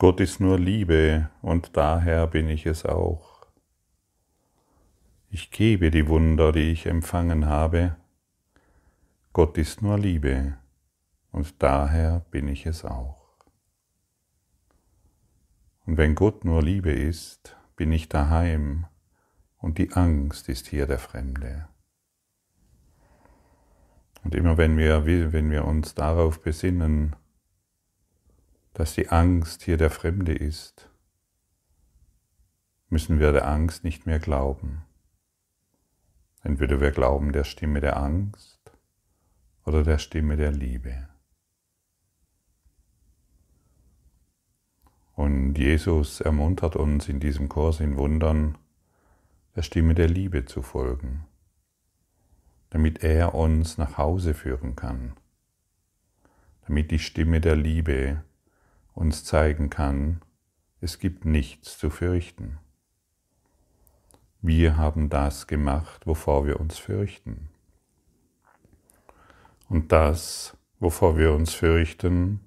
Gott 0.00 0.18
ist 0.18 0.40
nur 0.40 0.58
Liebe 0.58 1.28
und 1.42 1.76
daher 1.76 2.26
bin 2.26 2.48
ich 2.48 2.64
es 2.64 2.86
auch. 2.86 3.44
Ich 5.28 5.50
gebe 5.50 5.90
die 5.90 6.08
Wunder, 6.08 6.52
die 6.52 6.72
ich 6.72 6.86
empfangen 6.86 7.44
habe. 7.44 7.96
Gott 9.34 9.58
ist 9.58 9.82
nur 9.82 9.98
Liebe 9.98 10.56
und 11.32 11.62
daher 11.62 12.24
bin 12.30 12.48
ich 12.48 12.64
es 12.64 12.82
auch. 12.82 13.44
Und 15.84 15.98
wenn 15.98 16.14
Gott 16.14 16.46
nur 16.46 16.62
Liebe 16.62 16.92
ist, 16.92 17.58
bin 17.76 17.92
ich 17.92 18.08
daheim 18.08 18.86
und 19.58 19.76
die 19.76 19.92
Angst 19.92 20.48
ist 20.48 20.66
hier 20.68 20.86
der 20.86 20.98
Fremde. 20.98 21.68
Und 24.24 24.34
immer 24.34 24.56
wenn 24.56 24.78
wir, 24.78 25.04
wenn 25.04 25.50
wir 25.50 25.66
uns 25.66 25.94
darauf 25.94 26.40
besinnen, 26.40 27.16
dass 28.80 28.94
die 28.94 29.10
Angst 29.10 29.62
hier 29.64 29.76
der 29.76 29.90
Fremde 29.90 30.32
ist, 30.32 30.88
müssen 32.88 33.18
wir 33.18 33.30
der 33.30 33.46
Angst 33.46 33.84
nicht 33.84 34.06
mehr 34.06 34.18
glauben. 34.18 34.86
Entweder 36.42 36.80
wir 36.80 36.90
glauben 36.90 37.32
der 37.32 37.44
Stimme 37.44 37.82
der 37.82 37.98
Angst 37.98 38.72
oder 39.66 39.82
der 39.82 39.98
Stimme 39.98 40.38
der 40.38 40.50
Liebe. 40.52 41.10
Und 45.14 45.56
Jesus 45.56 46.22
ermuntert 46.22 46.74
uns 46.74 47.06
in 47.10 47.20
diesem 47.20 47.50
Kurs 47.50 47.80
in 47.80 47.98
Wundern, 47.98 48.56
der 49.56 49.62
Stimme 49.62 49.94
der 49.94 50.08
Liebe 50.08 50.46
zu 50.46 50.62
folgen, 50.62 51.26
damit 52.70 53.04
er 53.04 53.34
uns 53.34 53.76
nach 53.76 53.98
Hause 53.98 54.32
führen 54.32 54.74
kann, 54.74 55.18
damit 56.66 56.90
die 56.90 56.98
Stimme 56.98 57.42
der 57.42 57.56
Liebe 57.56 58.24
uns 59.00 59.24
zeigen 59.24 59.70
kann, 59.70 60.20
es 60.82 60.98
gibt 60.98 61.24
nichts 61.24 61.78
zu 61.78 61.88
fürchten. 61.88 62.58
Wir 64.42 64.76
haben 64.76 65.08
das 65.08 65.46
gemacht, 65.46 66.06
wovor 66.06 66.46
wir 66.46 66.60
uns 66.60 66.78
fürchten. 66.78 67.48
Und 69.68 69.90
das, 69.92 70.56
wovor 70.80 71.16
wir 71.16 71.32
uns 71.32 71.54
fürchten, 71.54 72.40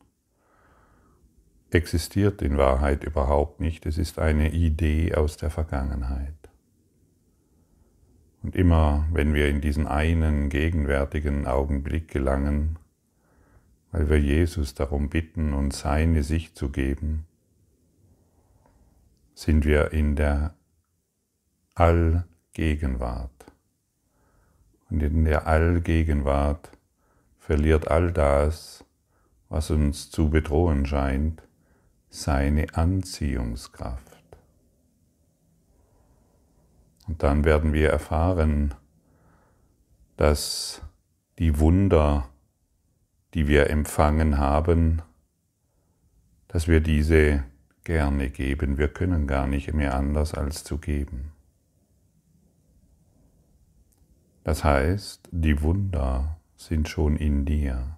existiert 1.71 2.41
in 2.43 2.57
Wahrheit 2.57 3.03
überhaupt 3.03 3.59
nicht. 3.59 3.85
Es 3.87 3.97
ist 3.97 4.19
eine 4.19 4.51
Idee 4.51 5.15
aus 5.15 5.37
der 5.37 5.49
Vergangenheit. 5.49 6.33
Und 8.43 8.55
immer 8.55 9.07
wenn 9.11 9.33
wir 9.33 9.49
in 9.49 9.59
diesen 9.61 9.87
einen 9.87 10.49
gegenwärtigen 10.49 11.47
Augenblick 11.47 12.09
gelangen, 12.09 12.77
weil 13.93 14.09
wir 14.09 14.19
Jesus 14.19 14.73
darum 14.73 15.09
bitten, 15.09 15.53
uns 15.53 15.81
seine 15.81 16.23
Sicht 16.23 16.57
zu 16.57 16.69
geben, 16.69 17.27
sind 19.35 19.65
wir 19.65 19.91
in 19.91 20.15
der 20.15 20.55
Allgegenwart. 21.75 23.29
Und 24.89 25.03
in 25.03 25.25
der 25.25 25.45
Allgegenwart 25.45 26.71
verliert 27.37 27.87
all 27.87 28.11
das, 28.11 28.83
was 29.47 29.69
uns 29.69 30.09
zu 30.09 30.31
bedrohen 30.31 30.87
scheint, 30.87 31.43
seine 32.09 32.73
Anziehungskraft. 32.73 34.17
Und 37.07 37.21
dann 37.21 37.45
werden 37.45 37.73
wir 37.73 37.91
erfahren, 37.91 38.73
dass 40.17 40.81
die 41.37 41.59
Wunder, 41.59 42.27
die 43.33 43.47
wir 43.47 43.69
empfangen 43.69 44.37
haben, 44.37 45.01
dass 46.47 46.67
wir 46.67 46.81
diese 46.81 47.43
gerne 47.83 48.29
geben. 48.29 48.77
Wir 48.77 48.87
können 48.87 49.27
gar 49.27 49.47
nicht 49.47 49.73
mehr 49.73 49.95
anders 49.95 50.33
als 50.33 50.63
zu 50.63 50.77
geben. 50.77 51.31
Das 54.43 54.63
heißt, 54.63 55.29
die 55.31 55.61
Wunder 55.61 56.37
sind 56.55 56.89
schon 56.89 57.15
in 57.15 57.45
dir. 57.45 57.97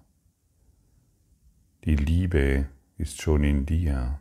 Die 1.84 1.96
Liebe 1.96 2.66
ist 2.98 3.20
schon 3.20 3.44
in 3.44 3.66
dir. 3.66 4.20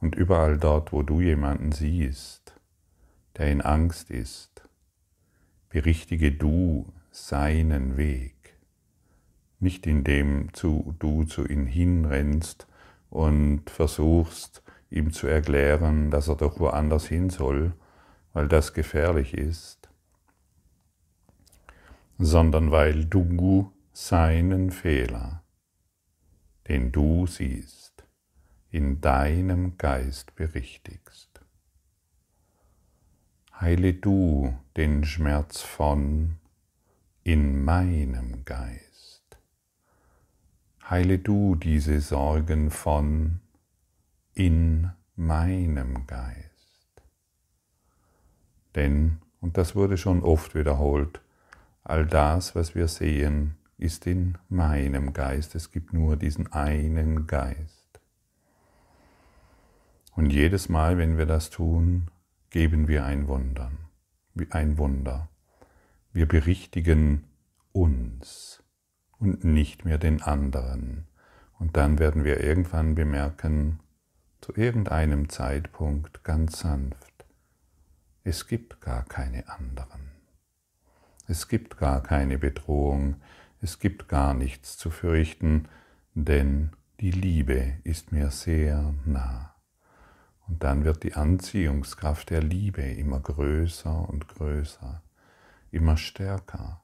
Und 0.00 0.16
überall 0.16 0.58
dort, 0.58 0.92
wo 0.92 1.02
du 1.02 1.20
jemanden 1.20 1.70
siehst, 1.70 2.60
der 3.36 3.50
in 3.50 3.60
Angst 3.60 4.10
ist, 4.10 4.68
berichtige 5.68 6.32
du 6.32 6.92
seinen 7.10 7.96
Weg. 7.96 8.41
Nicht 9.62 9.86
indem 9.86 10.50
du 10.52 11.24
zu 11.24 11.46
ihm 11.46 11.66
hinrennst 11.66 12.66
und 13.08 13.70
versuchst, 13.70 14.62
ihm 14.90 15.12
zu 15.12 15.26
erklären, 15.26 16.10
dass 16.10 16.28
er 16.28 16.36
doch 16.36 16.60
woanders 16.60 17.06
hin 17.06 17.30
soll, 17.30 17.72
weil 18.34 18.48
das 18.48 18.74
gefährlich 18.74 19.34
ist, 19.34 19.88
sondern 22.18 22.70
weil 22.70 23.06
du 23.06 23.72
seinen 23.92 24.70
Fehler 24.70 25.42
den 26.68 26.92
du 26.92 27.26
siehst, 27.26 28.04
in 28.70 29.00
deinem 29.00 29.76
Geist 29.78 30.34
berichtigst. 30.36 31.40
Heile 33.60 33.94
du 33.94 34.56
den 34.76 35.04
Schmerz 35.04 35.60
von 35.60 36.38
in 37.24 37.64
meinem 37.64 38.44
Geist. 38.44 38.91
Heile 40.92 41.18
du 41.18 41.54
diese 41.54 42.02
Sorgen 42.02 42.70
von 42.70 43.40
in 44.34 44.90
meinem 45.16 46.06
Geist. 46.06 47.02
Denn, 48.74 49.16
und 49.40 49.56
das 49.56 49.74
wurde 49.74 49.96
schon 49.96 50.22
oft 50.22 50.54
wiederholt, 50.54 51.22
all 51.82 52.04
das, 52.04 52.54
was 52.54 52.74
wir 52.74 52.88
sehen, 52.88 53.56
ist 53.78 54.06
in 54.06 54.36
meinem 54.50 55.14
Geist. 55.14 55.54
Es 55.54 55.70
gibt 55.70 55.94
nur 55.94 56.16
diesen 56.16 56.52
einen 56.52 57.26
Geist. 57.26 57.98
Und 60.14 60.30
jedes 60.30 60.68
Mal, 60.68 60.98
wenn 60.98 61.16
wir 61.16 61.24
das 61.24 61.48
tun, 61.48 62.10
geben 62.50 62.86
wir 62.86 63.06
ein 63.06 63.28
Wunder. 63.28 63.72
Ein 64.50 64.76
Wunder. 64.76 65.30
Wir 66.12 66.28
berichtigen 66.28 67.24
uns 67.72 68.61
und 69.22 69.44
nicht 69.44 69.84
mehr 69.84 69.98
den 69.98 70.20
anderen. 70.20 71.06
Und 71.58 71.76
dann 71.76 72.00
werden 72.00 72.24
wir 72.24 72.40
irgendwann 72.42 72.96
bemerken, 72.96 73.78
zu 74.40 74.52
irgendeinem 74.56 75.28
Zeitpunkt 75.28 76.24
ganz 76.24 76.58
sanft, 76.58 77.24
es 78.24 78.48
gibt 78.48 78.80
gar 78.80 79.04
keine 79.04 79.48
anderen. 79.48 80.10
Es 81.28 81.46
gibt 81.46 81.78
gar 81.78 82.02
keine 82.02 82.36
Bedrohung, 82.38 83.16
es 83.60 83.78
gibt 83.78 84.08
gar 84.08 84.34
nichts 84.34 84.76
zu 84.76 84.90
fürchten, 84.90 85.68
denn 86.14 86.72
die 86.98 87.12
Liebe 87.12 87.74
ist 87.84 88.10
mir 88.10 88.30
sehr 88.30 88.92
nah. 89.04 89.54
Und 90.48 90.64
dann 90.64 90.84
wird 90.84 91.04
die 91.04 91.14
Anziehungskraft 91.14 92.30
der 92.30 92.42
Liebe 92.42 92.82
immer 92.82 93.20
größer 93.20 94.08
und 94.08 94.26
größer, 94.26 95.00
immer 95.70 95.96
stärker. 95.96 96.81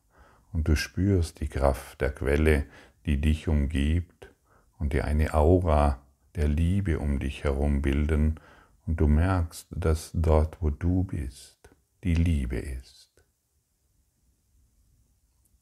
Und 0.52 0.68
du 0.68 0.76
spürst 0.76 1.40
die 1.40 1.48
Kraft 1.48 2.00
der 2.00 2.12
Quelle, 2.12 2.66
die 3.06 3.20
dich 3.20 3.48
umgibt 3.48 4.32
und 4.78 4.92
die 4.92 5.02
eine 5.02 5.34
Aura 5.34 6.00
der 6.34 6.48
Liebe 6.48 6.98
um 6.98 7.18
dich 7.18 7.44
herum 7.44 7.82
bilden. 7.82 8.40
Und 8.86 9.00
du 9.00 9.06
merkst, 9.06 9.66
dass 9.70 10.10
dort, 10.14 10.60
wo 10.62 10.70
du 10.70 11.04
bist, 11.04 11.70
die 12.04 12.14
Liebe 12.14 12.56
ist. 12.56 13.10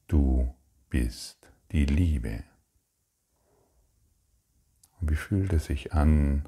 Du 0.07 0.53
bist 0.89 1.51
die 1.71 1.85
Liebe. 1.85 2.43
Und 4.99 5.11
wie 5.11 5.15
fühlt 5.15 5.51
es 5.53 5.65
sich 5.65 5.93
an, 5.93 6.47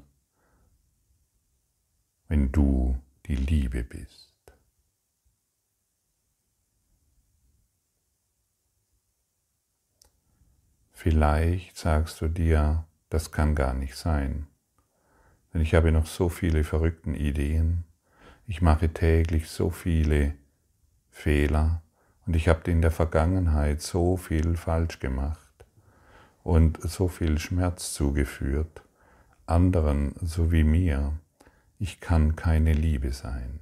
wenn 2.28 2.50
du 2.50 2.98
die 3.26 3.36
Liebe 3.36 3.84
bist? 3.84 4.29
Vielleicht 11.02 11.78
sagst 11.78 12.20
du 12.20 12.28
dir, 12.28 12.84
das 13.08 13.32
kann 13.32 13.54
gar 13.54 13.72
nicht 13.72 13.96
sein, 13.96 14.48
denn 15.54 15.62
ich 15.62 15.74
habe 15.74 15.92
noch 15.92 16.04
so 16.04 16.28
viele 16.28 16.62
verrückten 16.62 17.14
Ideen, 17.14 17.84
ich 18.46 18.60
mache 18.60 18.90
täglich 18.90 19.48
so 19.48 19.70
viele 19.70 20.34
Fehler, 21.08 21.80
und 22.26 22.36
ich 22.36 22.48
habe 22.48 22.70
in 22.70 22.82
der 22.82 22.90
Vergangenheit 22.90 23.80
so 23.80 24.18
viel 24.18 24.58
falsch 24.58 24.98
gemacht 24.98 25.64
und 26.42 26.78
so 26.82 27.08
viel 27.08 27.38
Schmerz 27.38 27.94
zugeführt, 27.94 28.82
anderen 29.46 30.14
so 30.20 30.52
wie 30.52 30.64
mir. 30.64 31.14
Ich 31.78 32.00
kann 32.00 32.36
keine 32.36 32.74
Liebe 32.74 33.12
sein. 33.12 33.60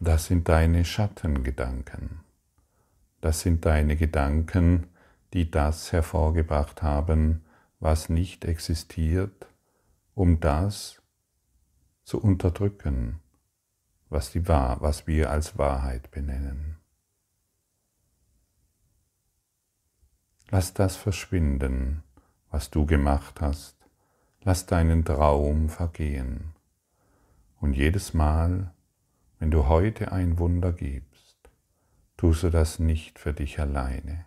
Das 0.00 0.26
sind 0.26 0.50
deine 0.50 0.84
Schattengedanken. 0.84 2.25
Das 3.26 3.40
sind 3.40 3.64
deine 3.64 3.96
Gedanken, 3.96 4.86
die 5.32 5.50
das 5.50 5.90
hervorgebracht 5.90 6.84
haben, 6.84 7.44
was 7.80 8.08
nicht 8.08 8.44
existiert, 8.44 9.48
um 10.14 10.38
das 10.38 11.02
zu 12.04 12.22
unterdrücken, 12.22 13.18
was, 14.10 14.30
die 14.30 14.46
Wahr, 14.46 14.80
was 14.80 15.08
wir 15.08 15.28
als 15.32 15.58
Wahrheit 15.58 16.12
benennen. 16.12 16.76
Lass 20.50 20.72
das 20.72 20.94
verschwinden, 20.94 22.04
was 22.52 22.70
du 22.70 22.86
gemacht 22.86 23.40
hast. 23.40 23.76
Lass 24.42 24.66
deinen 24.66 25.04
Traum 25.04 25.68
vergehen. 25.68 26.52
Und 27.60 27.72
jedes 27.72 28.14
Mal, 28.14 28.72
wenn 29.40 29.50
du 29.50 29.66
heute 29.66 30.12
ein 30.12 30.38
Wunder 30.38 30.72
gibst, 30.72 31.15
tust 32.16 32.42
du 32.42 32.50
das 32.50 32.78
nicht 32.78 33.18
für 33.18 33.32
dich 33.32 33.60
alleine. 33.60 34.24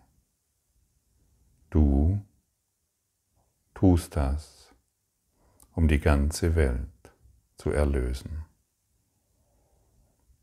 Du 1.70 2.20
tust 3.74 4.16
das, 4.16 4.74
um 5.74 5.88
die 5.88 6.00
ganze 6.00 6.54
Welt 6.54 6.88
zu 7.56 7.70
erlösen. 7.70 8.44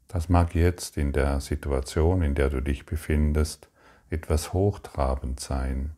Das 0.08 0.30
mag 0.30 0.56
jetzt 0.56 0.98
in 0.98 1.12
der 1.12 1.42
Situation, 1.42 2.22
in 2.22 2.34
der 2.34 2.50
du 2.50 2.62
dich 2.62 2.86
befindest, 2.86 3.70
etwas 4.10 4.54
hochtrabend 4.54 5.40
sein, 5.40 5.98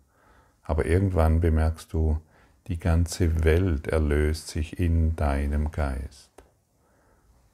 aber 0.64 0.86
irgendwann 0.86 1.42
bemerkst 1.42 1.94
du, 1.94 2.20
die 2.68 2.80
ganze 2.80 3.44
Welt 3.44 3.88
erlöst 3.88 4.48
sich 4.48 4.80
in 4.80 5.16
deinem 5.16 5.72
Geist. 5.72 6.29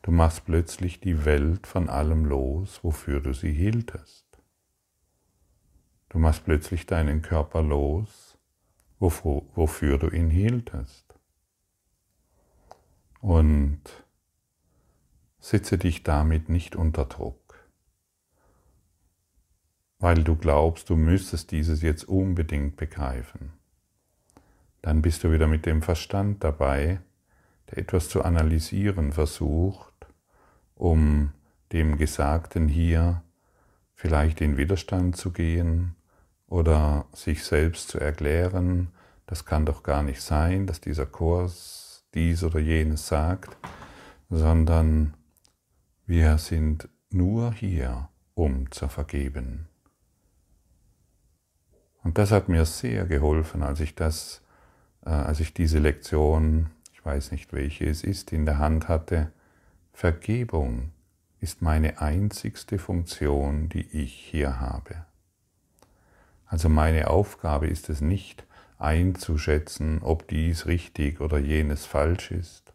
Du 0.05 0.11
machst 0.11 0.45
plötzlich 0.45 0.99
die 0.99 1.25
Welt 1.25 1.65
von 1.65 1.89
allem 1.89 2.25
los, 2.25 2.83
wofür 2.83 3.21
du 3.21 3.33
sie 3.33 3.51
hieltest. 3.51 4.25
Du 6.09 6.19
machst 6.19 6.45
plötzlich 6.45 6.85
deinen 6.85 7.23
Körper 7.23 7.63
los, 7.63 8.37
wofür 8.99 9.97
du 9.97 10.09
ihn 10.09 10.29
hieltest. 10.29 11.15
Und 13.19 13.81
setze 15.39 15.79
dich 15.79 16.03
damit 16.03 16.49
nicht 16.49 16.75
unter 16.75 17.05
Druck 17.05 17.45
weil 20.05 20.23
du 20.23 20.35
glaubst, 20.35 20.91
du 20.91 20.95
müsstest 20.95 21.49
dieses 21.49 21.81
jetzt 21.81 22.07
unbedingt 22.07 22.75
begreifen. 22.75 23.53
Dann 24.83 25.01
bist 25.01 25.23
du 25.23 25.31
wieder 25.31 25.47
mit 25.47 25.65
dem 25.65 25.81
Verstand 25.81 26.43
dabei, 26.43 26.99
der 27.71 27.79
etwas 27.79 28.09
zu 28.09 28.23
analysieren 28.23 29.13
versucht, 29.13 29.94
um 30.75 31.31
dem 31.71 31.97
Gesagten 31.97 32.67
hier 32.67 33.23
vielleicht 33.93 34.41
in 34.41 34.57
Widerstand 34.57 35.17
zu 35.17 35.31
gehen 35.31 35.95
oder 36.47 37.05
sich 37.13 37.43
selbst 37.43 37.89
zu 37.89 37.99
erklären, 37.99 38.89
das 39.25 39.45
kann 39.45 39.65
doch 39.65 39.81
gar 39.81 40.03
nicht 40.03 40.21
sein, 40.21 40.67
dass 40.67 40.79
dieser 40.81 41.05
Kurs 41.05 42.05
dies 42.13 42.43
oder 42.43 42.59
jenes 42.59 43.07
sagt, 43.07 43.57
sondern 44.29 45.15
wir 46.05 46.37
sind 46.37 46.87
nur 47.09 47.51
hier, 47.53 48.09
um 48.35 48.71
zu 48.71 48.87
vergeben. 48.87 49.67
Und 52.03 52.19
das 52.19 52.31
hat 52.31 52.49
mir 52.49 52.65
sehr 52.65 53.05
geholfen, 53.05 53.63
als 53.63 53.79
ich 53.79 53.95
das, 53.95 54.41
äh, 55.05 55.09
als 55.09 55.39
ich 55.39 55.53
diese 55.53 55.79
Lektion, 55.79 56.69
ich 56.93 57.03
weiß 57.03 57.31
nicht 57.31 57.51
welche 57.51 57.85
es 57.85 58.03
ist, 58.03 58.31
in 58.31 58.45
der 58.45 58.59
Hand 58.59 58.87
hatte. 58.87 59.31
Vergebung 59.95 60.91
ist 61.39 61.61
meine 61.61 62.01
einzigste 62.01 62.79
Funktion, 62.79 63.69
die 63.69 63.87
ich 63.93 64.13
hier 64.13 64.59
habe. 64.59 65.05
Also 66.47 66.67
meine 66.67 67.09
Aufgabe 67.09 67.67
ist 67.67 67.89
es 67.89 68.01
nicht 68.01 68.45
einzuschätzen, 68.77 70.01
ob 70.01 70.27
dies 70.27 70.65
richtig 70.65 71.21
oder 71.21 71.37
jenes 71.37 71.85
falsch 71.85 72.31
ist, 72.31 72.73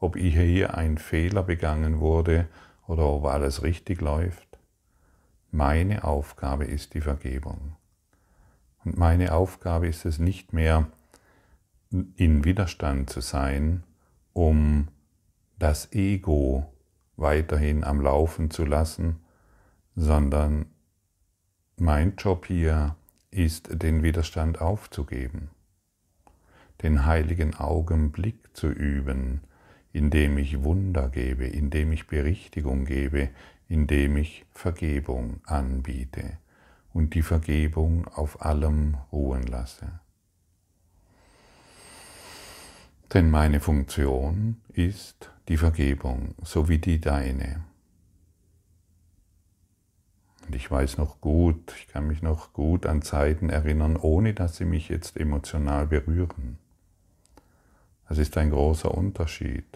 ob 0.00 0.16
hier 0.16 0.74
ein 0.74 0.98
Fehler 0.98 1.44
begangen 1.44 2.00
wurde 2.00 2.48
oder 2.88 3.04
ob 3.04 3.26
alles 3.26 3.62
richtig 3.62 4.00
läuft. 4.00 4.58
Meine 5.52 6.02
Aufgabe 6.02 6.64
ist 6.64 6.94
die 6.94 7.00
Vergebung. 7.00 7.76
Und 8.84 8.98
meine 8.98 9.34
Aufgabe 9.34 9.86
ist 9.86 10.04
es 10.04 10.18
nicht 10.18 10.52
mehr, 10.52 10.88
in 12.16 12.44
Widerstand 12.44 13.08
zu 13.08 13.20
sein, 13.20 13.84
um 14.32 14.88
das 15.58 15.92
Ego 15.92 16.72
weiterhin 17.16 17.84
am 17.84 18.00
Laufen 18.00 18.50
zu 18.50 18.64
lassen, 18.64 19.20
sondern 19.94 20.66
mein 21.76 22.16
Job 22.16 22.46
hier 22.46 22.96
ist, 23.30 23.82
den 23.82 24.02
Widerstand 24.02 24.60
aufzugeben, 24.60 25.50
den 26.82 27.06
heiligen 27.06 27.54
Augenblick 27.54 28.36
zu 28.54 28.68
üben, 28.68 29.40
indem 29.92 30.36
ich 30.38 30.62
Wunder 30.62 31.08
gebe, 31.08 31.46
indem 31.46 31.92
ich 31.92 32.06
Berichtigung 32.06 32.84
gebe, 32.84 33.30
indem 33.68 34.16
ich 34.16 34.44
Vergebung 34.52 35.40
anbiete 35.44 36.38
und 36.92 37.14
die 37.14 37.22
Vergebung 37.22 38.06
auf 38.08 38.42
allem 38.42 38.96
ruhen 39.10 39.42
lasse. 39.44 40.00
Denn 43.12 43.30
meine 43.30 43.60
Funktion 43.60 44.60
ist 44.72 45.30
die 45.48 45.56
Vergebung, 45.56 46.34
so 46.42 46.68
wie 46.68 46.78
die 46.78 47.00
deine. 47.00 47.64
Und 50.46 50.54
ich 50.54 50.70
weiß 50.70 50.98
noch 50.98 51.20
gut, 51.20 51.74
ich 51.78 51.88
kann 51.88 52.06
mich 52.06 52.22
noch 52.22 52.52
gut 52.52 52.86
an 52.86 53.02
Zeiten 53.02 53.50
erinnern, 53.50 53.96
ohne 53.96 54.34
dass 54.34 54.56
sie 54.56 54.64
mich 54.64 54.88
jetzt 54.88 55.16
emotional 55.16 55.86
berühren. 55.86 56.58
Das 58.08 58.18
ist 58.18 58.36
ein 58.36 58.50
großer 58.50 58.92
Unterschied. 58.92 59.66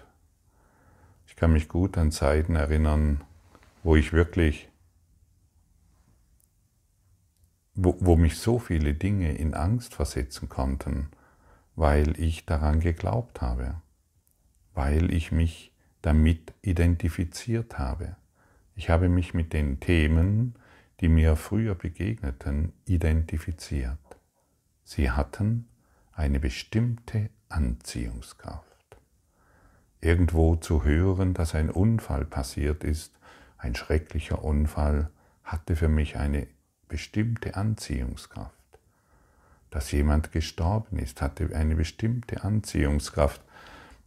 Ich 1.27 1.37
kann 1.37 1.53
mich 1.53 1.69
gut 1.69 1.99
an 1.99 2.13
Zeiten 2.13 2.55
erinnern, 2.55 3.23
wo 3.83 3.97
ich 3.97 4.13
wirklich 4.13 4.71
wo, 7.83 7.97
wo 8.01 8.17
mich 8.17 8.39
so 8.39 8.59
viele 8.59 8.95
Dinge 8.95 9.33
in 9.33 9.55
Angst 9.55 9.95
versetzen 9.95 10.49
konnten, 10.49 11.09
weil 11.81 12.21
ich 12.21 12.45
daran 12.45 12.81
geglaubt 12.81 13.41
habe, 13.41 13.81
weil 14.75 15.11
ich 15.15 15.33
mich 15.33 15.73
damit 16.03 16.53
identifiziert 16.61 17.79
habe. 17.79 18.17
Ich 18.75 18.91
habe 18.91 19.09
mich 19.09 19.33
mit 19.33 19.55
den 19.55 19.81
Themen, 19.81 20.57
die 21.01 21.09
mir 21.09 21.37
früher 21.37 21.75
begegneten, 21.75 22.75
identifiziert. 22.85 23.97
Sie 24.85 25.11
hatten 25.11 25.71
eine 26.13 26.39
bestimmte 26.39 27.31
Anziehungskraft. 27.49 28.99
Irgendwo 30.03 30.57
zu 30.57 30.85
hören, 30.85 31.33
dass 31.33 31.55
ein 31.55 31.71
Unfall 31.71 32.27
passiert 32.27 32.85
ist, 32.85 33.19
ein 33.57 33.75
schrecklicher 33.75 34.45
Unfall, 34.45 35.09
hatte 35.45 35.77
für 35.77 35.89
mich 35.89 36.19
eine 36.19 36.47
bestimmte 36.89 37.55
Anziehungskraft. 37.55 38.60
Dass 39.71 39.93
jemand 39.93 40.33
gestorben 40.33 40.99
ist, 40.99 41.23
hatte 41.23 41.55
eine 41.55 41.77
bestimmte 41.77 42.43
Anziehungskraft. 42.43 43.41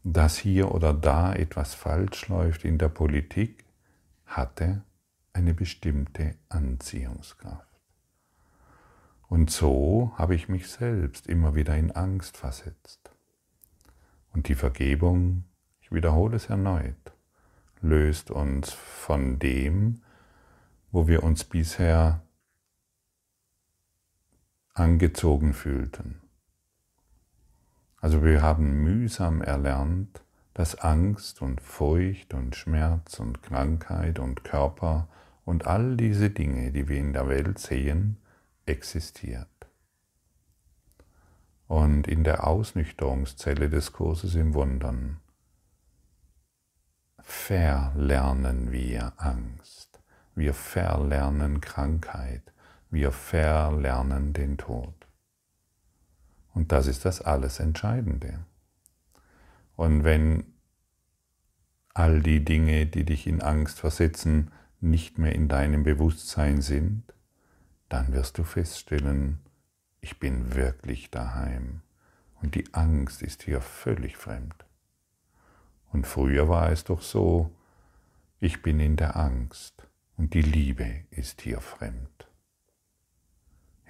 Dass 0.03 0.38
hier 0.38 0.74
oder 0.74 0.93
da 0.93 1.34
etwas 1.34 1.74
falsch 1.74 2.27
läuft 2.27 2.65
in 2.65 2.77
der 2.77 2.89
Politik, 2.89 3.63
hatte 4.25 4.84
eine 5.32 5.53
bestimmte 5.53 6.36
Anziehungskraft. 6.50 7.67
Und 9.29 9.50
so 9.50 10.12
habe 10.17 10.36
ich 10.36 10.50
mich 10.50 10.67
selbst 10.67 11.27
immer 11.27 11.55
wieder 11.55 11.75
in 11.75 11.91
Angst 11.91 12.38
versetzt. 12.38 13.12
Und 14.34 14.48
die 14.48 14.55
Vergebung, 14.55 15.46
ich 15.82 15.91
wiederhole 15.91 16.36
es 16.36 16.50
erneut, 16.50 17.13
löst 17.82 18.29
uns 18.29 18.72
von 18.72 19.39
dem, 19.39 20.01
wo 20.91 21.08
wir 21.08 21.24
uns 21.24 21.43
bisher 21.43 22.22
angezogen 24.74 25.53
fühlten. 25.53 26.22
Also 28.01 28.24
wir 28.24 28.42
haben 28.42 28.84
mühsam 28.84 29.42
erlernt, 29.42 30.22
dass 30.53 30.75
Angst 30.75 31.42
und 31.42 31.62
Furcht 31.62 32.34
und 32.34 32.56
Schmerz 32.56 33.20
und 33.20 33.42
Krankheit 33.42 34.20
und 34.20 34.44
Körper 34.44 35.08
und 35.46 35.68
all 35.68 35.98
diese 35.98 36.30
Dinge, 36.30 36.72
die 36.72 36.88
wir 36.88 36.98
in 36.98 37.13
der 37.13 37.27
Welt 37.27 37.60
sehen, 37.60 38.18
existiert. 38.65 39.48
Und 41.68 42.08
in 42.08 42.24
der 42.24 42.46
Ausnüchterungszelle 42.46 43.70
des 43.70 43.94
Kurses 43.94 44.36
im 44.36 44.53
Wundern 44.53 45.20
verlernen 47.20 48.72
wir 48.72 49.13
Angst, 49.18 50.00
wir 50.36 50.53
verlernen 50.53 51.62
Krankheit, 51.62 52.52
wir 52.93 53.12
verlernen 53.12 54.33
den 54.33 54.57
Tod. 54.57 54.93
Und 56.53 56.71
das 56.71 56.85
ist 56.88 57.05
das 57.05 57.21
alles 57.21 57.59
Entscheidende. 57.59 58.45
Und 59.75 60.03
wenn 60.03 60.45
all 61.95 62.21
die 62.21 62.45
Dinge, 62.45 62.85
die 62.85 63.03
dich 63.03 63.25
in 63.25 63.41
Angst 63.41 63.79
versetzen, 63.79 64.51
nicht 64.79 65.17
mehr 65.17 65.33
in 65.33 65.47
deinem 65.47 65.83
Bewusstsein 65.83 66.62
sind, 66.62 67.03
dann 67.89 68.13
wirst 68.13 68.38
du 68.38 68.43
feststellen, 68.43 69.39
ich 70.00 70.19
bin 70.19 70.55
wirklich 70.55 71.09
daheim 71.09 71.81
Und 72.41 72.55
die 72.55 72.73
Angst 72.73 73.21
ist 73.21 73.43
hier 73.43 73.62
völlig 73.62 74.17
fremd. 74.17 74.65
Und 75.91 76.05
früher 76.05 76.50
war 76.50 76.71
es 76.71 76.83
doch 76.83 77.01
so, 77.01 77.50
ich 78.39 78.62
bin 78.62 78.79
in 78.79 78.97
der 78.97 79.15
Angst 79.15 79.88
und 80.17 80.33
die 80.33 80.41
Liebe 80.41 81.05
ist 81.12 81.41
hier 81.41 81.62
fremd. 81.62 82.12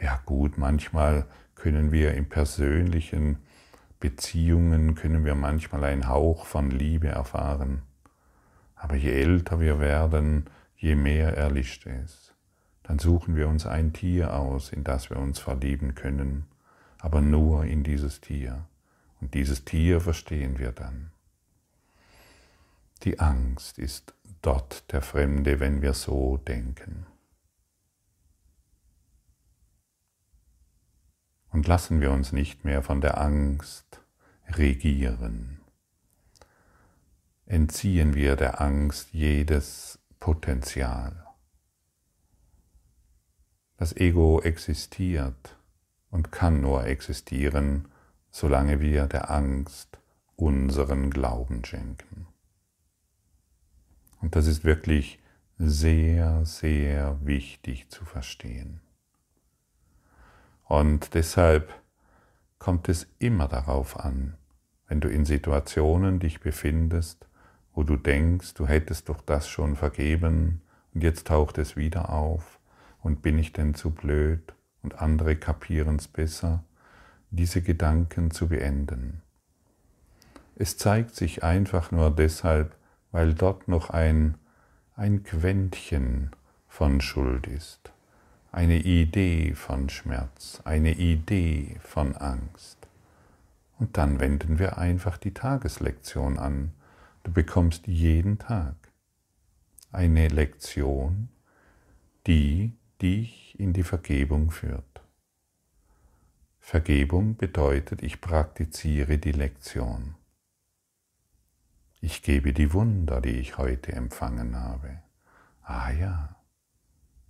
Ja 0.04 0.20
gut, 0.26 0.58
manchmal 0.58 1.26
können 1.56 1.94
wir 1.94 2.14
in 2.14 2.28
persönlichen 2.28 3.38
Beziehungen, 4.02 4.96
können 4.96 5.24
wir 5.24 5.34
manchmal 5.34 5.86
einen 5.86 6.10
Hauch 6.10 6.46
von 6.46 6.70
Liebe 6.72 7.08
erfahren. 7.08 7.84
Aber 8.76 8.96
je 8.96 9.12
älter 9.14 9.62
wir 9.62 9.80
werden, 9.80 10.50
je 10.76 10.96
mehr 10.96 11.38
erlischt 11.38 11.88
es. 11.88 12.34
Dann 12.84 13.00
suchen 13.00 13.38
wir 13.38 13.48
uns 13.48 13.66
ein 13.66 13.94
Tier 13.94 14.34
aus, 14.34 14.74
in 14.74 14.84
das 14.84 15.10
wir 15.10 15.16
uns 15.16 15.40
verlieben 15.40 15.96
können, 15.96 16.48
aber 17.00 17.22
nur 17.22 17.64
in 17.64 17.84
dieses 17.84 18.20
Tier. 18.20 18.66
Und 19.22 19.34
dieses 19.34 19.64
Tier 19.64 20.02
verstehen 20.02 20.60
wir 20.60 20.74
dann. 20.74 21.12
Die 23.04 23.22
Angst 23.22 23.80
ist 23.80 24.14
dort 24.42 24.92
der 24.92 25.02
Fremde, 25.02 25.62
wenn 25.62 25.82
wir 25.82 25.94
so 25.94 26.36
denken. 26.36 27.06
Und 31.54 31.68
lassen 31.68 32.02
wir 32.02 32.12
uns 32.12 32.32
nicht 32.32 32.66
mehr 32.66 32.82
von 32.82 33.00
der 33.00 33.22
Angst 33.22 34.02
regieren. 34.50 35.62
Entziehen 37.46 38.16
wir 38.16 38.36
der 38.36 38.60
Angst 38.60 39.14
jedes 39.14 40.00
Potenzial. 40.20 41.26
Das 43.78 43.96
Ego 43.96 44.42
existiert 44.42 45.58
und 46.10 46.32
kann 46.32 46.62
nur 46.62 46.86
existieren, 46.86 47.88
solange 48.32 48.80
wir 48.80 49.06
der 49.08 49.30
Angst 49.30 50.00
unseren 50.36 51.12
Glauben 51.12 51.64
schenken. 51.66 52.28
Und 54.22 54.36
das 54.36 54.48
ist 54.48 54.64
wirklich 54.64 55.20
sehr, 55.58 56.46
sehr 56.46 57.20
wichtig 57.26 57.90
zu 57.90 58.06
verstehen. 58.06 58.83
Und 60.66 61.14
deshalb 61.14 61.74
kommt 62.60 62.90
es 62.90 63.08
immer 63.20 63.48
darauf 63.48 64.00
an, 64.00 64.36
wenn 64.88 65.02
du 65.02 65.10
in 65.10 65.26
Situationen 65.26 66.20
dich 66.20 66.40
befindest, 66.40 67.28
wo 67.74 67.84
du 67.84 67.98
denkst, 67.98 68.54
du 68.54 68.68
hättest 68.68 69.10
doch 69.10 69.22
das 69.22 69.48
schon 69.50 69.76
vergeben 69.76 70.62
und 70.94 71.04
jetzt 71.04 71.28
taucht 71.28 71.58
es 71.58 71.76
wieder 71.76 72.10
auf 72.10 72.60
und 73.02 73.22
bin 73.22 73.38
ich 73.38 73.52
denn 73.54 73.74
zu 73.74 73.92
blöd 73.92 74.54
und 74.82 75.00
andere 75.02 75.36
kapieren 75.36 75.96
es 75.96 76.08
besser, 76.08 76.64
diese 77.32 77.62
Gedanken 77.62 78.32
zu 78.32 78.48
beenden. 78.48 79.22
Es 80.56 80.78
zeigt 80.78 81.16
sich 81.16 81.44
einfach 81.44 81.92
nur 81.92 82.12
deshalb, 82.12 82.76
weil 83.12 83.34
dort 83.34 83.68
noch 83.68 83.90
ein, 83.90 84.36
ein 84.96 85.24
Quäntchen 85.24 86.32
von 86.68 87.02
Schuld 87.02 87.48
ist, 87.48 87.92
eine 88.54 88.78
Idee 88.78 89.56
von 89.56 89.90
Schmerz, 89.90 90.62
eine 90.64 90.94
Idee 90.94 91.76
von 91.82 92.16
Angst. 92.16 92.78
Und 93.80 93.98
dann 93.98 94.20
wenden 94.20 94.60
wir 94.60 94.78
einfach 94.78 95.18
die 95.18 95.34
Tageslektion 95.34 96.38
an. 96.38 96.72
Du 97.24 97.32
bekommst 97.32 97.88
jeden 97.88 98.38
Tag 98.38 98.76
eine 99.92 100.28
Lektion, 100.28 101.30
die 102.28 102.74
dich 103.02 103.60
in 103.60 103.74
die 103.74 103.84
Vergebung 103.84 104.52
führt. 104.52 105.02
Vergebung 106.60 107.36
bedeutet, 107.36 108.04
ich 108.04 108.22
praktiziere 108.22 109.18
die 109.18 109.32
Lektion. 109.32 110.14
Ich 112.02 112.22
gebe 112.22 112.54
die 112.54 112.72
Wunder, 112.72 113.20
die 113.20 113.32
ich 113.40 113.58
heute 113.58 113.94
empfangen 113.94 114.56
habe. 114.56 115.00
Ah 115.64 115.92
ja, 115.92 116.33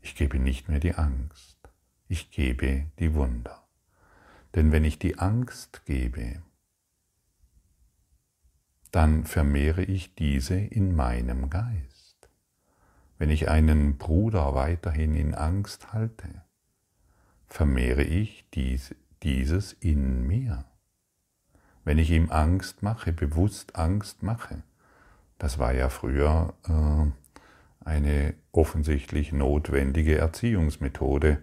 ich 0.04 0.14
gebe 0.14 0.38
nicht 0.38 0.70
mehr 0.70 0.80
die 0.80 0.94
Angst, 0.94 1.58
ich 2.08 2.30
gebe 2.30 2.86
die 3.00 3.16
Wunder. 3.16 3.68
Denn 4.54 4.72
wenn 4.72 4.84
ich 4.84 5.00
die 5.00 5.18
Angst 5.18 5.84
gebe, 5.86 6.44
dann 8.92 9.26
vermehre 9.26 9.84
ich 9.84 10.14
diese 10.14 10.56
in 10.56 10.96
meinem 10.96 11.50
Geist. 11.50 12.30
Wenn 13.18 13.32
ich 13.32 13.50
einen 13.50 13.98
Bruder 13.98 14.54
weiterhin 14.54 15.16
in 15.16 15.34
Angst 15.34 15.92
halte, 15.92 16.44
vermehre 17.48 18.04
ich 18.04 18.46
dies, 18.54 18.94
dieses 19.24 19.74
in 19.74 20.28
mir 20.28 20.64
wenn 21.84 21.98
ich 21.98 22.12
ihm 22.12 22.32
Angst 22.32 22.82
mache, 22.82 23.12
bewusst 23.12 23.76
Angst 23.76 24.24
mache. 24.24 24.64
Das 25.38 25.60
war 25.60 25.74
ja 25.74 25.90
früher 25.90 26.54
äh, 26.68 27.12
eine 27.86 28.34
offensichtlich 28.52 29.32
notwendige 29.32 30.18
Erziehungsmethode. 30.18 31.40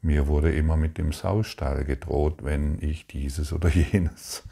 Mir 0.00 0.26
wurde 0.26 0.52
immer 0.52 0.76
mit 0.76 0.98
dem 0.98 1.12
Saustall 1.12 1.84
gedroht, 1.84 2.44
wenn 2.44 2.78
ich 2.80 3.06
dieses 3.06 3.52
oder 3.52 3.68
jenes 3.68 4.44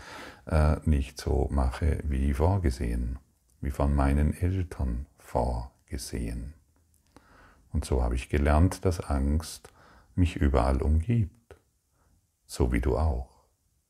äh, 0.47 0.76
nicht 0.85 1.18
so 1.18 1.49
mache 1.50 2.00
wie 2.04 2.35
vorgesehen, 2.35 3.18
wie 3.61 3.71
von 3.71 3.95
meinen 3.95 4.35
Eltern 4.35 5.06
vorgesehen. 5.18 6.54
Und 7.73 7.85
so 7.85 8.02
habe 8.02 8.14
ich 8.14 8.28
gelernt, 8.28 8.85
dass 8.85 9.00
Angst 9.00 9.68
mich 10.14 10.37
überall 10.37 10.80
umgibt, 10.80 11.56
so 12.47 12.73
wie 12.73 12.80
du 12.80 12.97
auch 12.97 13.37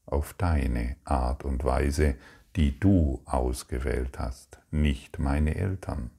auf 0.07 0.35
deine 0.35 0.97
Art 1.05 1.45
und 1.45 1.64
Weise, 1.64 2.16
die 2.57 2.78
du 2.78 3.21
ausgewählt 3.26 4.19
hast, 4.19 4.59
nicht 4.71 5.19
meine 5.19 5.57
Eltern. 5.57 6.11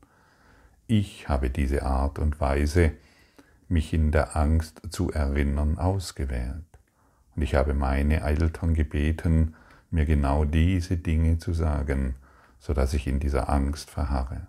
Ich 0.89 1.27
habe 1.27 1.49
diese 1.49 1.83
Art 1.83 2.17
und 2.17 2.39
Weise, 2.39 2.93
mich 3.67 3.93
in 3.93 4.13
der 4.13 4.37
Angst 4.37 4.81
zu 4.89 5.11
erinnern, 5.11 5.77
ausgewählt. 5.77 6.63
Und 7.35 7.41
ich 7.41 7.55
habe 7.55 7.73
meine 7.73 8.21
Eltern 8.21 8.73
gebeten, 8.73 9.55
mir 9.91 10.05
genau 10.05 10.45
diese 10.45 10.95
Dinge 10.95 11.39
zu 11.39 11.53
sagen, 11.53 12.15
so 12.57 12.73
dass 12.73 12.93
ich 12.93 13.05
in 13.05 13.19
dieser 13.19 13.49
Angst 13.49 13.89
verharre. 13.89 14.47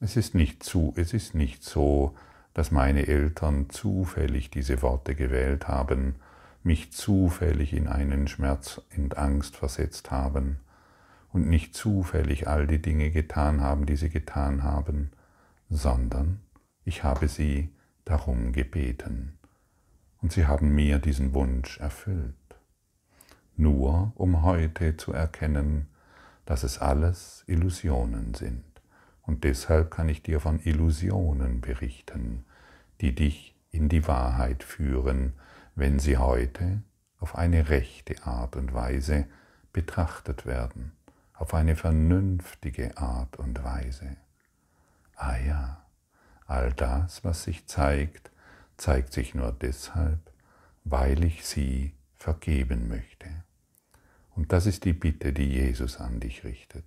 Es 0.00 0.16
ist 0.16 0.34
nicht 0.34 0.64
zu, 0.64 0.92
es 0.96 1.14
ist 1.14 1.36
nicht 1.36 1.62
so, 1.62 2.16
dass 2.52 2.72
meine 2.72 3.06
Eltern 3.06 3.70
zufällig 3.70 4.50
diese 4.50 4.82
Worte 4.82 5.14
gewählt 5.14 5.68
haben, 5.68 6.16
mich 6.64 6.92
zufällig 6.92 7.72
in 7.72 7.86
einen 7.86 8.26
Schmerz 8.26 8.80
und 8.96 9.16
Angst 9.16 9.54
versetzt 9.54 10.10
haben 10.10 10.58
und 11.36 11.50
nicht 11.50 11.74
zufällig 11.74 12.48
all 12.48 12.66
die 12.66 12.80
Dinge 12.80 13.10
getan 13.10 13.60
haben, 13.60 13.84
die 13.84 13.96
sie 13.96 14.08
getan 14.08 14.62
haben, 14.62 15.10
sondern 15.68 16.40
ich 16.86 17.04
habe 17.04 17.28
sie 17.28 17.68
darum 18.06 18.52
gebeten 18.52 19.38
und 20.22 20.32
sie 20.32 20.46
haben 20.46 20.74
mir 20.74 20.98
diesen 20.98 21.34
Wunsch 21.34 21.78
erfüllt. 21.78 22.34
Nur 23.54 24.12
um 24.14 24.44
heute 24.44 24.96
zu 24.96 25.12
erkennen, 25.12 25.88
dass 26.46 26.62
es 26.62 26.78
alles 26.78 27.44
Illusionen 27.46 28.32
sind. 28.32 28.64
Und 29.20 29.44
deshalb 29.44 29.90
kann 29.90 30.08
ich 30.08 30.22
dir 30.22 30.40
von 30.40 30.58
Illusionen 30.60 31.60
berichten, 31.60 32.46
die 33.02 33.14
dich 33.14 33.54
in 33.70 33.90
die 33.90 34.08
Wahrheit 34.08 34.62
führen, 34.62 35.34
wenn 35.74 35.98
sie 35.98 36.16
heute 36.16 36.82
auf 37.18 37.36
eine 37.36 37.68
rechte 37.68 38.24
Art 38.24 38.56
und 38.56 38.72
Weise 38.72 39.26
betrachtet 39.74 40.46
werden, 40.46 40.95
auf 41.38 41.54
eine 41.54 41.76
vernünftige 41.76 42.96
Art 42.96 43.36
und 43.36 43.62
Weise. 43.62 44.16
Ah 45.16 45.36
ja, 45.38 45.84
all 46.46 46.72
das, 46.72 47.24
was 47.24 47.44
sich 47.44 47.66
zeigt, 47.66 48.30
zeigt 48.76 49.12
sich 49.12 49.34
nur 49.34 49.52
deshalb, 49.52 50.20
weil 50.84 51.24
ich 51.24 51.44
sie 51.44 51.92
vergeben 52.16 52.88
möchte. 52.88 53.28
Und 54.34 54.52
das 54.52 54.66
ist 54.66 54.84
die 54.84 54.92
Bitte, 54.92 55.32
die 55.32 55.50
Jesus 55.50 55.98
an 55.98 56.20
dich 56.20 56.44
richtet. 56.44 56.84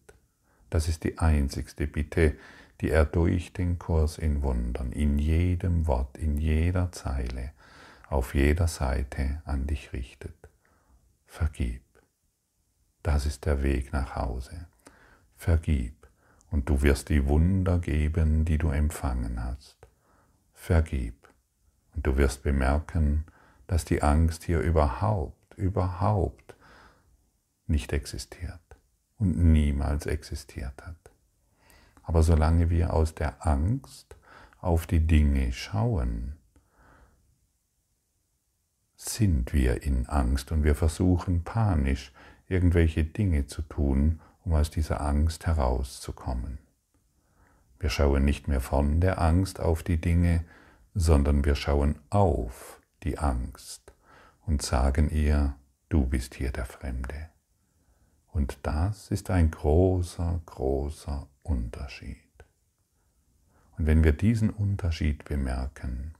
Das 0.69 0.87
ist 0.87 1.03
die 1.03 1.17
einzigste 1.17 1.87
Bitte, 1.87 2.35
die 2.81 2.91
er 2.91 3.05
durch 3.05 3.53
den 3.53 3.79
Kurs 3.79 4.17
in 4.17 4.41
Wundern, 4.43 4.91
in 4.91 5.17
jedem 5.17 5.87
Wort, 5.87 6.17
in 6.17 6.37
jeder 6.37 6.91
Zeile, 6.91 7.51
auf 8.07 8.35
jeder 8.35 8.67
Seite 8.67 9.41
an 9.45 9.67
dich 9.67 9.93
richtet. 9.93 10.35
Vergib. 11.27 11.81
Das 13.11 13.25
ist 13.25 13.47
der 13.47 13.63
Weg 13.63 13.91
nach 13.91 14.15
Hause. 14.15 14.67
Vergib 15.35 16.07
und 16.51 16.69
du 16.69 16.83
wirst 16.83 17.09
die 17.09 17.27
Wunder 17.27 17.79
geben, 17.79 18.45
die 18.45 18.59
du 18.59 18.69
empfangen 18.69 19.43
hast. 19.43 19.87
Vergib 20.53 21.15
und 21.95 22.05
du 22.05 22.17
wirst 22.17 22.43
bemerken, 22.43 23.25
dass 23.65 23.83
die 23.83 24.03
Angst 24.03 24.43
hier 24.43 24.59
überhaupt, 24.59 25.55
überhaupt 25.55 26.55
nicht 27.65 27.93
existiert 27.93 28.61
und 29.17 29.39
niemals 29.39 30.05
existiert 30.05 30.85
hat. 30.85 31.09
Aber 32.03 32.21
solange 32.21 32.69
wir 32.69 32.93
aus 32.93 33.15
der 33.15 33.43
Angst 33.43 34.17
auf 34.61 34.85
die 34.85 35.07
Dinge 35.07 35.51
schauen, 35.51 36.35
sind 38.95 39.51
wir 39.51 39.81
in 39.81 40.05
Angst 40.05 40.51
und 40.51 40.63
wir 40.63 40.75
versuchen 40.75 41.43
panisch 41.43 42.13
irgendwelche 42.49 43.05
Dinge 43.05 43.47
zu 43.47 43.61
tun, 43.61 44.19
um 44.43 44.53
aus 44.53 44.69
dieser 44.69 45.01
Angst 45.01 45.45
herauszukommen. 45.45 46.57
Wir 47.79 47.89
schauen 47.89 48.25
nicht 48.25 48.49
mehr 48.49 48.59
von 48.59 48.99
der 48.99 49.21
Angst 49.21 49.59
auf 49.61 49.83
die 49.83 50.01
Dinge, 50.01 50.43
sondern 50.93 51.45
wir 51.45 51.55
schauen 51.55 51.95
auf 52.09 52.81
die 53.03 53.17
Angst 53.19 53.93
und 54.45 54.61
sagen 54.61 55.09
ihr, 55.09 55.55
du 55.87 56.05
bist 56.05 56.35
hier 56.35 56.51
der 56.51 56.65
Fremde. 56.65 57.29
Und 58.31 58.57
das 58.63 59.11
ist 59.11 59.29
ein 59.29 59.51
großer, 59.51 60.41
großer 60.45 61.27
Unterschied. 61.43 62.17
Und 63.77 63.85
wenn 63.85 64.03
wir 64.03 64.11
diesen 64.11 64.49
Unterschied 64.49 65.23
bemerken, 65.23 66.13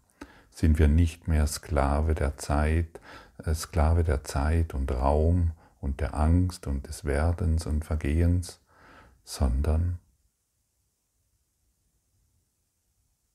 sind 0.50 0.80
wir 0.80 0.88
nicht 0.88 1.28
mehr 1.28 1.46
Sklave 1.48 2.16
der 2.16 2.38
Zeit, 2.38 3.00
äh, 3.44 3.54
Sklave 3.54 4.04
der 4.04 4.24
Zeit 4.24 4.74
und 4.74 4.92
Raum 4.92 5.52
und 5.80 6.02
der 6.02 6.14
Angst 6.14 6.68
und 6.68 6.88
des 6.88 7.06
Werdens 7.06 7.66
und 7.66 7.86
Vergehens, 7.86 8.60
sondern 9.24 10.00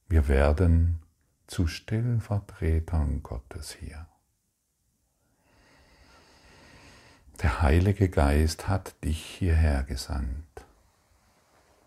wir 0.09 0.29
werden 0.29 1.01
zu 1.47 1.67
Stellvertretern 1.67 3.23
Gottes 3.23 3.73
hier. 3.73 4.07
Der 7.43 7.63
Heilige 7.63 8.09
Geist 8.09 8.69
hat 8.69 9.03
dich 9.05 9.23
hierher 9.23 9.83
gesandt, 9.83 10.65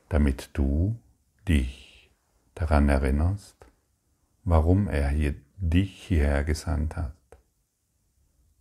damit 0.09 0.49
du 0.53 0.99
dich 1.47 2.11
daran 2.53 2.89
erinnerst, 2.89 3.55
warum 4.43 4.87
er 4.87 5.09
hier, 5.09 5.35
dich 5.57 6.03
hierher 6.03 6.43
gesandt 6.43 6.95
hat. 6.95 7.16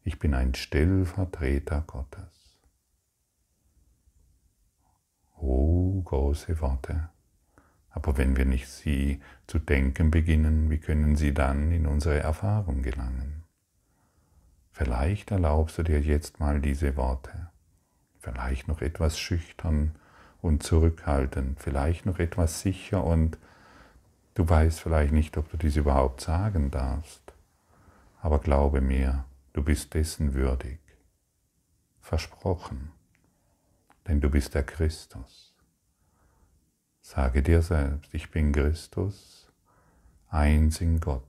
Ich 0.06 0.20
bin 0.20 0.34
ein 0.34 0.54
Stellvertreter 0.54 1.82
Gottes. 1.84 2.60
Oh, 5.36 6.00
große 6.00 6.60
Worte. 6.60 7.08
Aber 7.90 8.16
wenn 8.16 8.36
wir 8.36 8.44
nicht 8.44 8.68
sie 8.68 9.20
zu 9.48 9.58
denken 9.58 10.12
beginnen, 10.12 10.70
wie 10.70 10.78
können 10.78 11.16
sie 11.16 11.34
dann 11.34 11.72
in 11.72 11.88
unsere 11.88 12.20
Erfahrung 12.20 12.82
gelangen? 12.82 13.42
Vielleicht 14.70 15.32
erlaubst 15.32 15.76
du 15.76 15.82
dir 15.82 16.00
jetzt 16.00 16.38
mal 16.38 16.60
diese 16.60 16.94
Worte, 16.96 17.50
vielleicht 18.20 18.68
noch 18.68 18.82
etwas 18.82 19.18
schüchtern 19.18 19.96
und 20.40 20.62
zurückhaltend, 20.62 21.58
vielleicht 21.58 22.06
noch 22.06 22.20
etwas 22.20 22.60
sicher 22.60 23.02
und 23.02 23.38
du 24.34 24.48
weißt 24.48 24.78
vielleicht 24.78 25.12
nicht, 25.12 25.36
ob 25.36 25.50
du 25.50 25.56
dies 25.56 25.74
überhaupt 25.74 26.20
sagen 26.20 26.70
darfst. 26.70 27.34
Aber 28.20 28.38
glaube 28.38 28.80
mir, 28.80 29.24
du 29.56 29.64
bist 29.64 29.94
dessen 29.94 30.34
würdig. 30.34 30.80
Versprochen, 31.98 32.92
denn 34.06 34.20
du 34.20 34.28
bist 34.28 34.54
der 34.54 34.62
Christus. 34.62 35.56
Sage 37.00 37.42
dir 37.42 37.62
selbst, 37.62 38.12
ich 38.12 38.30
bin 38.30 38.52
Christus, 38.52 39.50
eins 40.28 40.82
in 40.82 41.00
Gott, 41.00 41.22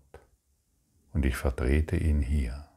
und 1.14 1.26
ich 1.26 1.38
vertrete 1.38 1.96
ihn 1.96 2.22
hier. 2.22 2.68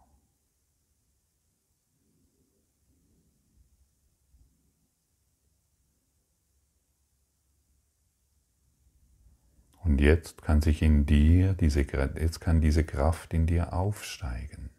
Und 9.83 10.01
jetzt 10.01 10.43
kann 10.43 10.63
sich 10.63 10.81
in 10.83 11.07
dir 11.07 11.55
diese, 11.55 11.81
jetzt 11.81 12.41
kann 12.41 12.61
diese 12.61 12.85
Kraft 12.85 13.35
in 13.35 13.47
dir 13.47 13.73
aufsteigen. 13.73 14.70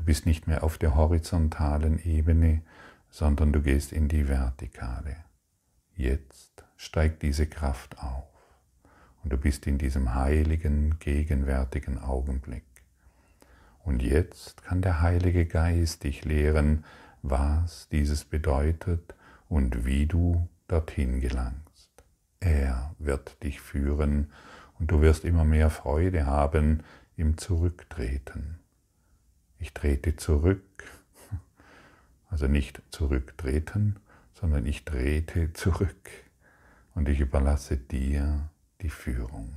Du 0.00 0.06
bist 0.06 0.24
nicht 0.24 0.46
mehr 0.46 0.64
auf 0.64 0.78
der 0.78 0.94
horizontalen 0.94 2.02
Ebene, 2.02 2.62
sondern 3.10 3.52
du 3.52 3.60
gehst 3.60 3.92
in 3.92 4.08
die 4.08 4.28
vertikale. 4.28 5.14
Jetzt 5.94 6.64
steigt 6.78 7.22
diese 7.22 7.46
Kraft 7.46 7.98
auf 7.98 8.24
und 9.22 9.30
du 9.30 9.36
bist 9.36 9.66
in 9.66 9.76
diesem 9.76 10.14
heiligen, 10.14 10.98
gegenwärtigen 11.00 11.98
Augenblick. 11.98 12.64
Und 13.84 14.02
jetzt 14.02 14.64
kann 14.64 14.80
der 14.80 15.02
Heilige 15.02 15.44
Geist 15.44 16.02
dich 16.04 16.24
lehren, 16.24 16.86
was 17.20 17.86
dieses 17.90 18.24
bedeutet 18.24 19.14
und 19.50 19.84
wie 19.84 20.06
du 20.06 20.48
dorthin 20.66 21.20
gelangst. 21.20 21.90
Er 22.40 22.94
wird 22.98 23.42
dich 23.42 23.60
führen 23.60 24.32
und 24.78 24.90
du 24.90 25.02
wirst 25.02 25.26
immer 25.26 25.44
mehr 25.44 25.68
Freude 25.68 26.24
haben 26.24 26.84
im 27.18 27.36
Zurücktreten. 27.36 28.59
Ich 29.60 29.74
trete 29.74 30.16
zurück, 30.16 30.84
also 32.28 32.48
nicht 32.48 32.82
zurücktreten, 32.90 34.00
sondern 34.32 34.64
ich 34.64 34.84
trete 34.84 35.52
zurück 35.52 36.10
und 36.94 37.08
ich 37.08 37.20
überlasse 37.20 37.76
dir 37.76 38.48
die 38.80 38.88
Führung. 38.88 39.54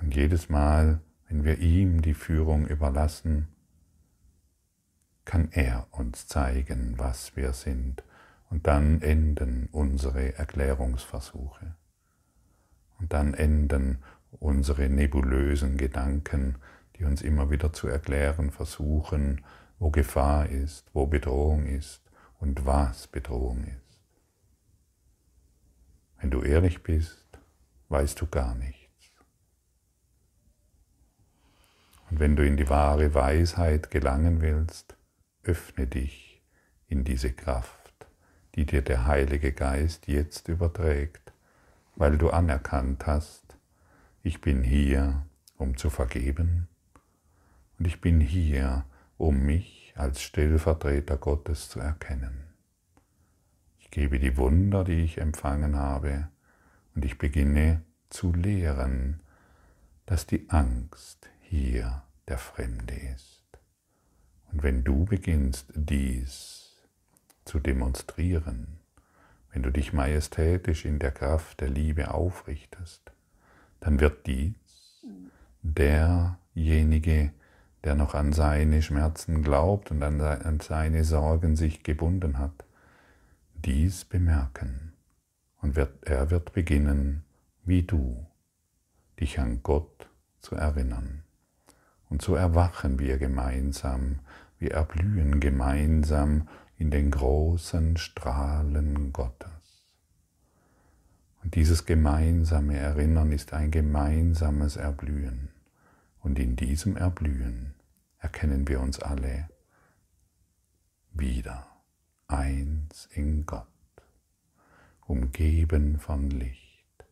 Und 0.00 0.14
jedes 0.14 0.48
Mal, 0.48 1.00
wenn 1.28 1.44
wir 1.44 1.58
ihm 1.58 2.00
die 2.00 2.14
Führung 2.14 2.66
überlassen, 2.66 3.48
kann 5.26 5.50
er 5.52 5.86
uns 5.90 6.26
zeigen, 6.26 6.94
was 6.96 7.36
wir 7.36 7.52
sind. 7.52 8.02
Und 8.48 8.66
dann 8.66 9.02
enden 9.02 9.68
unsere 9.70 10.34
Erklärungsversuche. 10.36 11.76
Und 12.98 13.12
dann 13.12 13.34
enden 13.34 14.02
unsere 14.32 14.88
nebulösen 14.88 15.76
Gedanken, 15.76 16.56
die 16.96 17.04
uns 17.04 17.22
immer 17.22 17.50
wieder 17.50 17.72
zu 17.72 17.88
erklären 17.88 18.50
versuchen, 18.50 19.44
wo 19.78 19.90
Gefahr 19.90 20.48
ist, 20.48 20.86
wo 20.92 21.06
Bedrohung 21.06 21.66
ist 21.66 22.02
und 22.38 22.66
was 22.66 23.06
Bedrohung 23.06 23.64
ist. 23.64 24.00
Wenn 26.20 26.30
du 26.30 26.42
ehrlich 26.42 26.82
bist, 26.82 27.26
weißt 27.88 28.20
du 28.20 28.26
gar 28.26 28.54
nichts. 28.54 28.80
Und 32.10 32.20
wenn 32.20 32.36
du 32.36 32.44
in 32.44 32.56
die 32.56 32.68
wahre 32.68 33.14
Weisheit 33.14 33.90
gelangen 33.90 34.40
willst, 34.42 34.96
öffne 35.42 35.86
dich 35.86 36.42
in 36.88 37.04
diese 37.04 37.32
Kraft, 37.32 38.06
die 38.56 38.66
dir 38.66 38.82
der 38.82 39.06
Heilige 39.06 39.52
Geist 39.52 40.08
jetzt 40.08 40.48
überträgt, 40.48 41.32
weil 41.94 42.18
du 42.18 42.30
anerkannt 42.30 43.06
hast, 43.06 43.39
ich 44.22 44.40
bin 44.40 44.62
hier, 44.62 45.26
um 45.56 45.76
zu 45.76 45.90
vergeben, 45.90 46.68
und 47.78 47.86
ich 47.86 48.00
bin 48.00 48.20
hier, 48.20 48.84
um 49.16 49.42
mich 49.46 49.94
als 49.96 50.20
Stellvertreter 50.20 51.16
Gottes 51.16 51.68
zu 51.70 51.80
erkennen. 51.80 52.44
Ich 53.78 53.90
gebe 53.90 54.18
die 54.18 54.36
Wunder, 54.36 54.84
die 54.84 55.02
ich 55.02 55.18
empfangen 55.18 55.76
habe, 55.76 56.28
und 56.94 57.04
ich 57.04 57.18
beginne 57.18 57.82
zu 58.10 58.32
lehren, 58.32 59.22
dass 60.06 60.26
die 60.26 60.50
Angst 60.50 61.30
hier 61.40 62.02
der 62.28 62.38
Fremde 62.38 62.94
ist. 62.94 63.44
Und 64.52 64.62
wenn 64.62 64.84
du 64.84 65.04
beginnst 65.04 65.72
dies 65.74 66.76
zu 67.44 67.58
demonstrieren, 67.58 68.80
wenn 69.52 69.62
du 69.62 69.70
dich 69.70 69.92
majestätisch 69.92 70.84
in 70.84 70.98
der 70.98 71.12
Kraft 71.12 71.60
der 71.60 71.70
Liebe 71.70 72.12
aufrichtest, 72.12 73.12
dann 73.80 74.00
wird 74.00 74.26
dies 74.26 74.54
derjenige, 75.62 77.32
der 77.84 77.94
noch 77.94 78.14
an 78.14 78.32
seine 78.32 78.82
Schmerzen 78.82 79.42
glaubt 79.42 79.90
und 79.90 80.02
an 80.02 80.60
seine 80.60 81.04
Sorgen 81.04 81.56
sich 81.56 81.82
gebunden 81.82 82.38
hat, 82.38 82.64
dies 83.54 84.04
bemerken 84.04 84.92
und 85.60 85.76
wird, 85.76 86.06
er 86.06 86.30
wird 86.30 86.52
beginnen, 86.52 87.24
wie 87.64 87.82
du, 87.82 88.26
dich 89.18 89.38
an 89.38 89.62
Gott 89.62 90.08
zu 90.40 90.54
erinnern. 90.54 91.22
Und 92.08 92.22
so 92.22 92.34
erwachen 92.34 92.98
wir 92.98 93.18
gemeinsam, 93.18 94.20
wir 94.58 94.72
erblühen 94.72 95.40
gemeinsam 95.40 96.48
in 96.76 96.90
den 96.90 97.10
großen 97.10 97.96
Strahlen 97.96 99.12
Gottes. 99.12 99.59
Und 101.42 101.54
dieses 101.54 101.86
gemeinsame 101.86 102.76
Erinnern 102.76 103.32
ist 103.32 103.52
ein 103.52 103.70
gemeinsames 103.70 104.76
Erblühen. 104.76 105.48
Und 106.20 106.38
in 106.38 106.56
diesem 106.56 106.96
Erblühen 106.96 107.74
erkennen 108.18 108.68
wir 108.68 108.80
uns 108.80 109.00
alle 109.00 109.48
wieder 111.12 111.66
eins 112.28 113.08
in 113.14 113.46
Gott, 113.46 113.66
umgeben 115.06 115.98
von 115.98 116.30
Licht, 116.30 117.04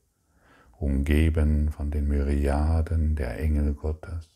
umgeben 0.73 1.71
von 1.71 1.91
den 1.91 2.07
Myriaden 2.07 3.17
der 3.17 3.41
Engel 3.41 3.75
Gottes, 3.75 4.29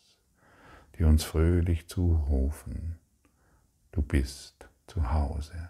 die 0.97 1.03
uns 1.03 1.23
fröhlich 1.23 1.87
zurufen, 1.87 2.99
du 3.91 4.01
bist 4.01 4.67
zu 4.87 5.11
Hause. 5.11 5.69